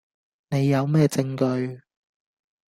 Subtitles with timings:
[0.49, 1.83] 你有咩證據?